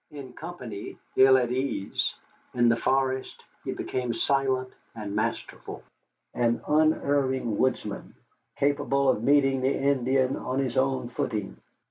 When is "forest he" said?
2.75-3.71